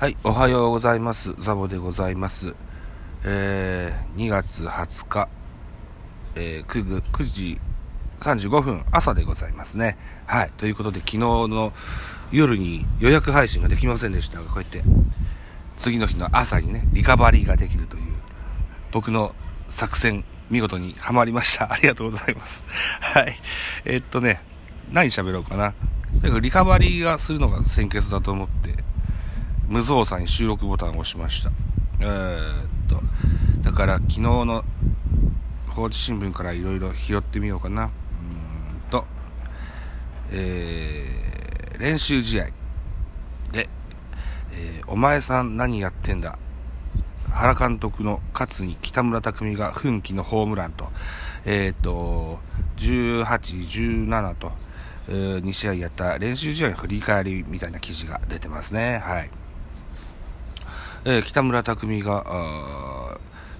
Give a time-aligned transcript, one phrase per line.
[0.00, 1.34] はい、おはようございます。
[1.40, 2.54] ザボでございます。
[3.24, 5.28] えー、2月20日、
[6.36, 7.60] えー、9, 9時
[8.20, 9.98] 35分、朝でございますね。
[10.26, 11.72] はい、ということで、昨日の
[12.30, 14.84] 夜に予約配信ができませんでしたが、こうやって、
[15.76, 18.02] 次の日の朝にね、リカバリーができるという、
[18.92, 19.34] 僕の
[19.68, 21.64] 作戦、見事にはまりました。
[21.74, 22.64] ありがとうございます。
[23.00, 23.40] はい。
[23.84, 24.42] えーっとね、
[24.92, 25.72] 何喋ろうかな。
[26.20, 28.86] とにかくリカバリーがするのが先決だと思って、
[29.68, 31.50] 無造作に収録ボタンを押しました。
[32.00, 33.00] えー、っと、
[33.62, 34.64] だから昨日の
[35.70, 37.84] 報知新聞からいろいろ拾ってみようかな。
[37.84, 37.90] うん
[38.90, 39.04] と、
[40.32, 42.52] えー、練習試合で、
[43.52, 46.38] えーお前さん何やってんだ？
[47.30, 50.88] 原監督の勝に北村匠海が奮起のホームランと、
[51.44, 52.38] えーと、
[52.78, 53.24] 18、
[54.08, 54.52] 17と、
[55.08, 58.98] え2試合やった練習試合の振り返りみたいな記事が出てますね。
[59.04, 59.30] はい。
[61.04, 63.16] えー北村匠海が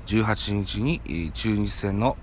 [0.07, 2.17] 18日に中日戦の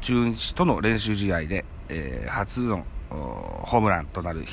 [0.00, 4.44] 中日との練習試合で、えー初のホームランとなる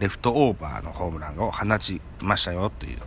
[0.00, 2.98] レフトオーバーのホームランを放ちましたよという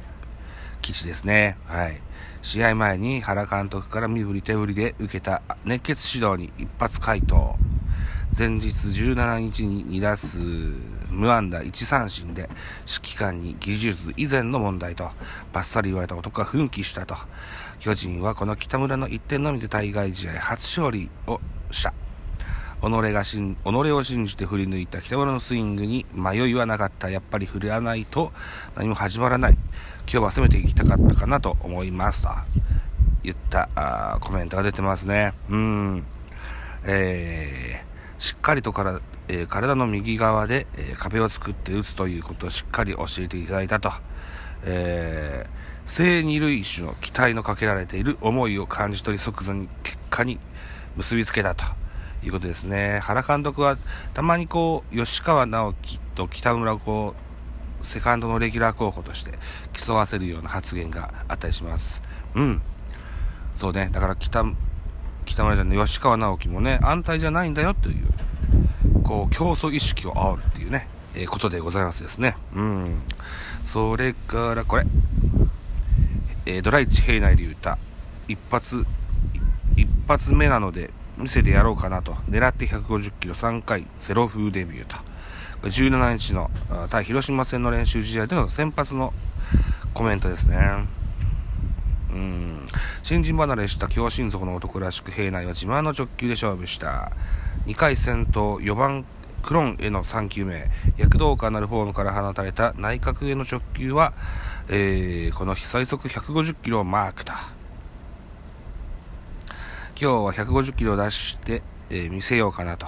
[0.81, 1.57] 記事ですね。
[1.65, 1.99] はい。
[2.41, 7.57] 試合前に原監督から身振り手振りで受けた熱血指導に一発回答。
[8.37, 10.39] 前日17日に2打数
[11.09, 12.43] 無安打1三振で
[12.81, 15.05] 指揮官に技術以前の問題と
[15.51, 17.15] バッサリ言われた男が奮起したと。
[17.79, 21.39] 巨人はこの北村の1点のみで対外試合初勝利を
[21.71, 21.93] した。
[22.81, 27.09] 己がしん己を信じて振り抜いた北村のスイングに迷いはなかった。
[27.09, 28.31] やっぱり振らないと
[28.75, 29.53] 何も始まらない。
[29.53, 29.59] 今
[30.07, 32.29] 日は攻めていきたかったかなと思いますと
[33.23, 35.33] 言ったあコメントが出てますね。
[35.49, 36.03] うん。
[36.85, 37.88] えー。
[38.19, 43.91] しっかりとから、えー体の右側で、えー壁を作って打つということをしっかり教えていただいたと、
[44.63, 50.39] えー正二塁手の期待のかけられている思いを感じ取り即座に結果に
[50.95, 51.63] 結びつけたと。
[52.23, 52.99] いうことですね。
[52.99, 53.77] 原監督は
[54.13, 57.15] たまにこう吉川直樹と北村をこ
[57.81, 59.31] うセカンドのレギュラー候補として
[59.73, 62.01] 競わせるような発言があったりします。
[62.35, 62.61] うん。
[63.55, 63.89] そうね。
[63.91, 64.15] だから
[65.39, 68.07] 北村じゃん吉川直樹もね安泰じゃないんだよという
[69.03, 72.35] こう競争意識を煽るっていうね、えーことでございますですね。
[72.53, 72.99] うん。
[73.63, 74.83] それからこれ、
[76.45, 77.77] えードライチ平内龍太
[78.27, 78.85] 一発
[79.77, 82.13] 一発目なので見せてやろうかなと。
[82.29, 84.97] 狙って150キロ3回セロ風デビューと。
[85.67, 86.51] 17日の
[86.89, 89.13] 対広島戦の練習試合での先発の
[89.93, 90.98] コメントですね。
[92.11, 92.65] うん
[93.03, 97.11] 新人離れした強心臓の男らしく平内は自慢の直球で勝負した。
[97.65, 99.05] 2回戦と4番
[99.43, 100.65] クロンへの3球目。
[100.97, 104.13] 躍動感のあるフォームから放たれた内角への直球は、
[104.69, 107.35] えーこの日最速150キロをマークだ。
[109.99, 112.87] 今日は150キロを出して、えー見せようかなと。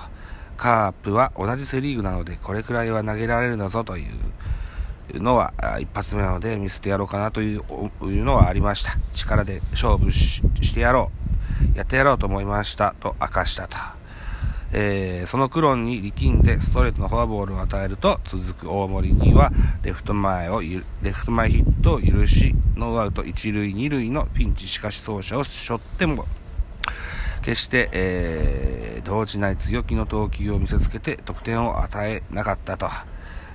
[0.58, 4.14] カープは同じセ・リーグなのでこれくらいは投げられるんだぞという。
[5.14, 7.64] のは一発目なので見せてやろうかなという
[8.00, 8.98] のはありました。
[9.12, 11.12] 力で勝負ししてやろ
[11.74, 11.78] う。
[11.78, 12.96] やってやろうと思いました。
[13.00, 13.78] と明かしたと、
[14.74, 19.52] えーそのクロンに力んでストレートのフォアボールを与えると続く大森には
[19.84, 24.68] レフト前をレフト前ヒットを許しノーアウト一塁二塁のピンチ。
[24.68, 26.26] しかし走者を背負っても
[27.42, 32.88] 決して、えー動じない強気の投球を見せつけて得点を与えなかったと。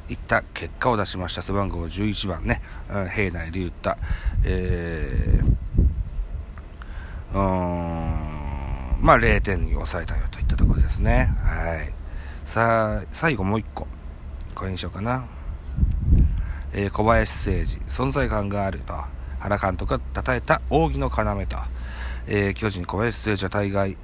[0.09, 1.43] いった結果を出しました。
[1.43, 3.97] 背番号11番ね、うん平内龍太、
[4.45, 5.57] えー
[7.35, 7.43] うん
[9.01, 11.35] まあ0点に抑えたよといったところですね。
[11.39, 11.93] はい。
[12.47, 13.87] さあ最後もう一個。
[14.55, 15.27] これにしようかな。
[16.73, 18.95] えー小林誠司存在感があると。
[19.41, 21.57] 原監督が称えた扇の要と、
[22.27, 23.97] えー巨人小林誠司は対外えー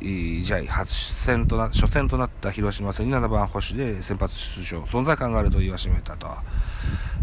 [0.00, 6.28] 試合初戦とな初戦となった広島戦に7番星で先発出場存在感があると言わしめたと、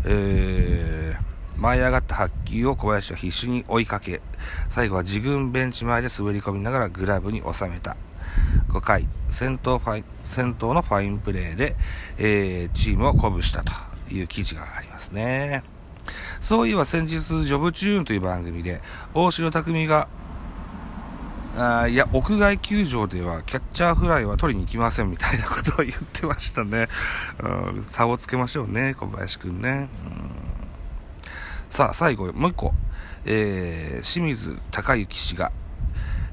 [0.06, 4.20] えー舞い上がった発球を小林は必死に追いかけ
[4.67, 7.96] 最後は自軍ベンチ前で滑り込みながらグラブに収めた。
[8.70, 11.76] 5回先頭ファイ先頭のファインプレーで、
[12.17, 13.72] えーチームを鼓舞したと
[14.14, 15.64] いう記事がありますね。
[16.41, 18.82] そういえば先日「ジョブチューン」という番組で
[19.14, 20.08] 大城匠が
[21.57, 26.87] あいや、屋外球場ではキャッチャーフライは取りに行きませんみたいなことを言ってましたね。
[27.73, 29.87] うん差をつけましょうね、小林くんね。
[31.69, 32.73] さあ、最後、もう一個。
[33.25, 35.52] えー清水隆之氏が、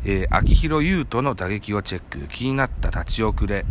[0.05, 2.27] えー秋広優斗の打撃をチェック。
[2.27, 3.65] 気になった立ち遅れ。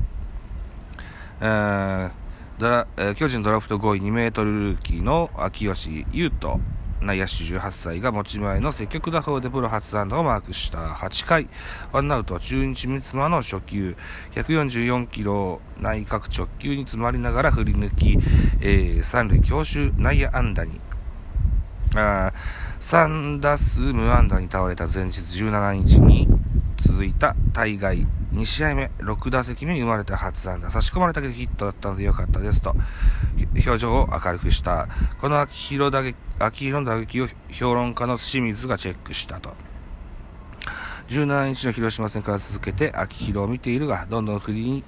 [1.41, 2.11] うーん
[2.59, 6.61] ドラ、えー、巨人ドラフト5位2メートルルーキーの秋吉優斗
[7.01, 10.77] 内野手18歳が持ち前の積極打法でプロ初安打をマークした。
[10.77, 11.47] 8回、
[11.91, 12.39] ワンアウト。
[12.39, 13.95] 中日三つ間の初球、
[14.33, 15.61] 144キロ。
[15.79, 18.19] 内角直球に詰まりながら振り抜き、
[18.61, 19.91] えー、三塁強襲。
[19.97, 20.79] 内野安打に、
[21.95, 22.31] あ
[22.79, 26.40] 3打数無安打に倒れた前日17日に。
[26.81, 32.75] 続いた大概2試合目、6打席目に生まれた初安打、差し込まれたけどヒットだったので良かったですと、
[33.53, 34.87] 表情を明るくした。
[35.19, 39.53] この秋広打撃秋広の打撃を評論家の清水がチェックしたと。
[41.09, 44.83] 17日の広島戦から続けて秋広を見ているが、どんどん振りに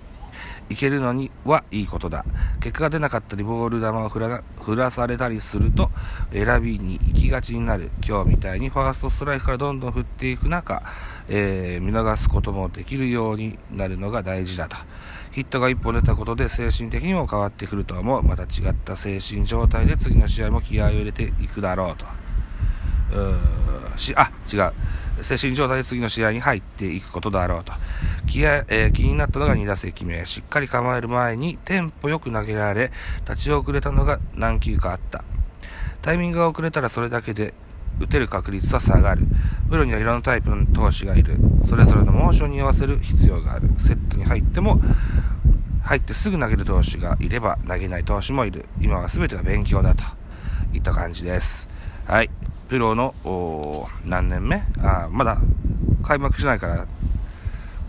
[0.69, 2.25] いけるのにはいいことだ。
[2.60, 5.89] 結果が出なかったり、ボール球を振らされたりすると、
[6.31, 7.89] 選びに行きがちになる。
[8.07, 10.83] 今日みたいにファーストストライクからどんどん振っていく中、
[11.30, 14.77] えー、見逃すこともできるようになるのが大事だと。
[15.31, 18.24] ヒットが1本出たことで精神的にも変わってくるとは思う。
[18.24, 22.06] また違った精神状態で次の試合も気合を入れていくだろうと。
[23.95, 24.74] うしあ、違う。
[25.21, 27.74] 精神状態で次の試合に入っていくことだろうと。
[28.25, 30.25] 気合えー、気になったのが2打席目。
[30.25, 32.92] しっかり構える前にテンポよく投げられ、
[33.28, 35.24] 立ち遅れたのが何球かあった。
[36.02, 37.54] タイミングが遅れたらそれだけで
[38.00, 39.28] 打てる確率は下がる。
[39.70, 41.38] プロにはいろんなタイプの投手がいる。
[41.68, 43.70] それぞれのモーションに合わせる必要がある。
[43.78, 44.81] セットに入っても、
[45.84, 48.66] 入ってすぐ投げる投手がいれば投げない投手もいる。
[48.80, 50.04] 今は全てが勉強だと
[50.74, 51.69] いった感じです。
[52.06, 52.30] はい。
[52.68, 53.14] プロの
[54.06, 54.64] 何年目？
[54.81, 55.38] あまだ
[56.04, 56.88] 開幕しないから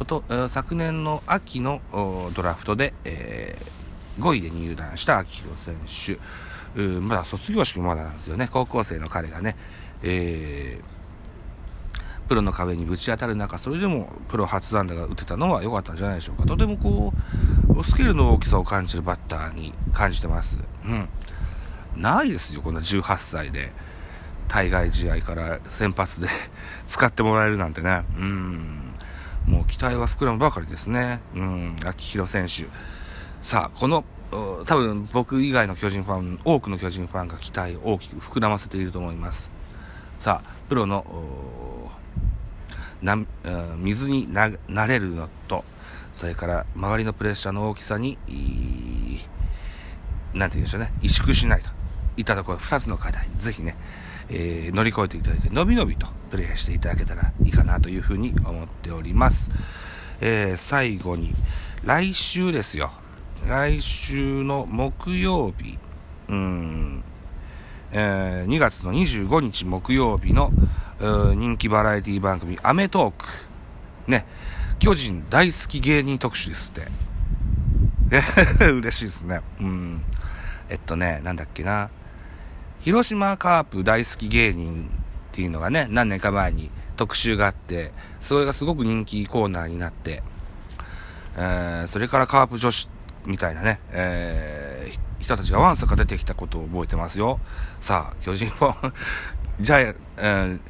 [0.04, 1.80] こと、昨年の秋の
[2.34, 5.74] ドラフトで、えー、5位で入団した秋広選
[6.16, 6.20] 手。
[7.00, 8.48] まだ卒業式もまだなんですよね。
[8.52, 9.56] 高校生の彼がね。
[10.02, 16.46] えー、プロの壁にぶち当たる中、それでもプロ初安打が打てたのは良かったんじゃないでしょうか。
[16.46, 17.12] とてもこ
[17.68, 20.58] う、スケールの大きさを感じるバッターに感じてます。
[20.84, 21.08] うん。
[21.96, 23.72] ないですよ、こんな18歳で。
[24.46, 26.28] 対外試合から先発で
[26.86, 28.04] 使ってもらえるなんてね。
[28.18, 28.83] うん。
[29.46, 31.20] もう期待は膨らむばかりですね。
[31.34, 31.76] うん。
[31.84, 32.66] 秋広選手。
[33.40, 34.04] さあ、この
[34.64, 39.52] 多分僕以外の巨人ファン、多くの巨人ファンが期待を大きく膨らませていると思います。
[40.18, 41.04] さあ、プロの、
[43.02, 43.18] な
[43.76, 44.48] 水にな
[44.86, 45.64] れるのと、
[46.10, 48.18] それから周りのプレッシャーの大きさに、
[50.32, 51.68] なんて言うんでしょうね、萎縮しないと
[52.16, 53.76] いったところ、2つの課題、ぜひね、
[54.30, 59.52] えー、乗り越えていただいて、のびのびとプレイしていただけたらいいかなというふうに思っております。
[60.20, 61.32] えー、最後に、
[61.84, 62.90] 来週ですよ。
[63.46, 65.78] 来週の木曜日、
[66.28, 67.04] うん、
[67.92, 70.50] えー、2月の25日木曜日の、
[70.98, 73.26] 人気バラエティ番組、アメトーク。
[74.10, 74.26] ね、
[74.80, 76.88] 巨人大好き芸人特集ですって。
[78.60, 79.40] え、 嬉しいですね。
[79.60, 80.02] うん。
[80.68, 81.90] えっとね、なんだっけな。
[82.80, 85.03] 広島カープ大好き芸人
[85.34, 87.90] っていうのがね、何年か前に特集があって、
[88.20, 90.22] それがすごく人気コーナーになって、
[91.36, 92.88] えー、それからカープ女子
[93.26, 97.40] みたいなね、えー、人たちがわんさか出てきたことを覚えてますよ。
[97.80, 98.92] さあ、巨人ファン、
[99.58, 100.60] ジャイ、えー、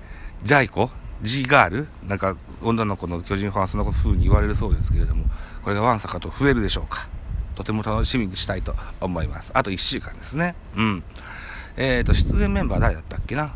[0.43, 0.89] ジャイコ
[1.21, 1.89] ?G ガール？
[2.09, 5.27] なんか、女の子の巨人ファンはそんな風に言われるそうですけれども、
[5.63, 7.07] これがわんさかと増えるでしょうか？
[7.55, 9.53] とても楽しみにしたいと思います。
[9.55, 10.55] あと1週間ですね。
[10.75, 11.05] うん。
[11.77, 13.53] えっ、ー、と、出演メンバー誰だったっけな？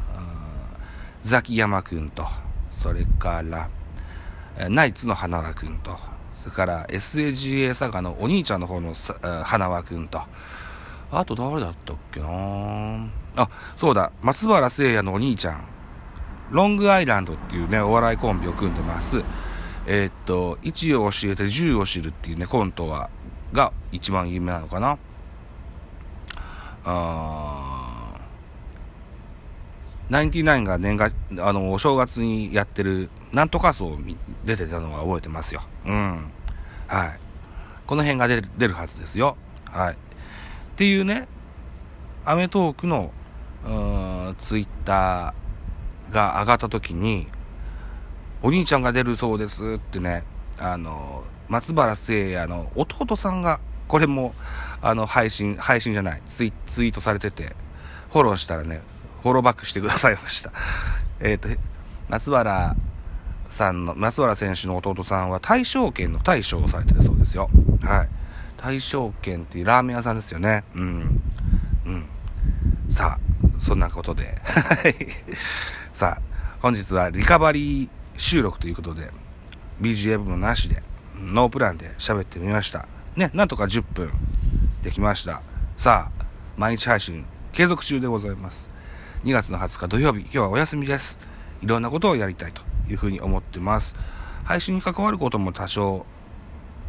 [1.22, 2.26] ザキヤマくんと、
[2.70, 3.68] それから、
[4.68, 5.96] ナイツの花輪くんと、
[6.42, 8.94] それから SAGA 佐賀のお兄ちゃんの方の
[9.44, 10.20] 花輪くんと、
[11.10, 12.28] あと誰だったっけな
[13.36, 15.64] あ、そうだ、松原聖也のお兄ちゃん。
[16.50, 19.22] ロングアイランドっていうね、お笑いコンビを組んでます。
[19.86, 23.10] えー、っと、1を教えて10を知るっていうね、コントは、
[23.52, 24.98] が一番有名なのかな。
[26.84, 27.67] あー、
[30.10, 31.10] ナインティナインが年が、
[31.40, 33.98] あの、お正月にやってる、なんとか層
[34.44, 35.62] 出てたのは覚えてますよ。
[35.84, 36.30] うん。
[36.86, 37.20] はい。
[37.86, 39.36] この辺が出る出るはずですよ。
[39.66, 39.94] はい。
[39.94, 39.96] っ
[40.76, 41.28] ていうね、
[42.24, 43.12] アメトークの、
[43.66, 43.70] う
[44.30, 47.26] んツイッターが上がった時に、
[48.42, 50.24] お兄ちゃんが出るそうですってね、
[50.58, 54.34] あの、松原聖也の弟さんが、これも、
[54.80, 57.56] あの、配信、配信じゃない、ツイツイートされてて、
[58.10, 58.80] フォローしたらね、
[59.22, 60.52] フォローバックしてくださいました。
[61.20, 61.48] えっ、と、
[62.08, 62.76] 松原
[63.48, 67.48] さんの、松原選手の弟さんは大将権の大将をされてるそうですよ。
[67.82, 68.08] はい。
[68.56, 70.64] 大将権っていうラーメン屋さんですよね。
[70.74, 71.22] うん。
[71.86, 72.06] うん。
[72.88, 74.24] さあ、そんなことで。
[74.24, 74.94] はい
[75.92, 76.22] さあ、
[76.60, 79.10] 本日はリカバリー収録ということで、
[79.80, 80.82] BGM もなしで、
[81.16, 82.86] ノープランで喋ってみました。
[83.16, 84.12] ね、なんとか10分
[84.82, 85.42] できました。
[85.76, 86.24] さあ、
[86.56, 88.70] 毎日配信継続中でございます。
[89.24, 91.18] 2月の20日土曜日、今日はお休みです。
[91.60, 93.96] いろんなことをやりたいというふうに思ってます。
[94.44, 96.06] 配信に関わることも多少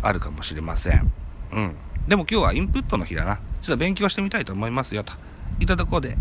[0.04, 1.12] あるかもしれません。
[1.52, 1.76] うん。
[2.08, 3.40] でも今日はインプットの日だな。
[3.64, 5.14] ちょっと勉強してみたいと思いますよと。
[5.60, 6.18] いったところで、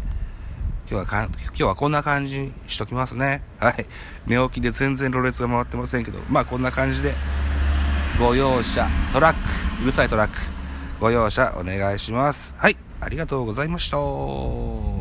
[0.88, 3.42] 今日はか今日はこんな感じにしときますね。
[3.60, 3.86] はい。
[4.26, 7.12] 寝起きで全然ろれつが回ってませんけど、まあこんな感じで、
[8.18, 9.40] ご容赦、トラック、
[9.82, 10.38] うるさいトラック、
[11.00, 12.54] ご容赦お願いします。
[12.56, 12.78] はい。
[13.02, 14.97] ありがとうございました。